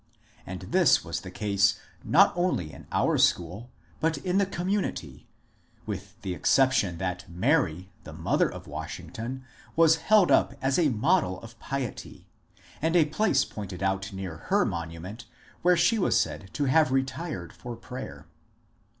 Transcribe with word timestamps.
And 0.47 0.61
this 0.71 1.03
was 1.05 1.21
the 1.21 1.29
case 1.29 1.79
not 2.03 2.33
only 2.35 2.73
in 2.73 2.87
our 2.91 3.19
school, 3.19 3.69
but 3.99 4.17
in 4.17 4.39
the 4.39 4.47
community; 4.47 5.27
with 5.85 6.19
the 6.23 6.33
exception 6.33 6.97
that 6.97 7.29
Mary, 7.29 7.91
the 8.03 8.11
mother 8.11 8.49
of 8.51 8.65
Washington, 8.65 9.45
was 9.75 9.97
held 9.97 10.31
up 10.31 10.55
as 10.59 10.79
a 10.79 10.89
model 10.89 11.39
of 11.41 11.59
piety, 11.59 12.25
and 12.81 12.95
a 12.95 13.05
place 13.05 13.45
pointed 13.45 13.83
out 13.83 14.11
near 14.11 14.37
her 14.49 14.65
monument 14.65 15.25
where 15.61 15.77
she 15.77 15.99
was 15.99 16.19
said 16.19 16.49
to 16.53 16.65
have 16.65 16.91
retired 16.91 17.53
for 17.53 17.75
prayer. 17.75 18.25